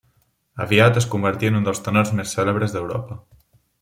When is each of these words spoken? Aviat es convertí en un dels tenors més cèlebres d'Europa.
Aviat 0.63 0.95
es 1.01 1.07
convertí 1.11 1.49
en 1.51 1.59
un 1.59 1.67
dels 1.67 1.83
tenors 1.89 2.15
més 2.21 2.33
cèlebres 2.39 2.75
d'Europa. 2.79 3.19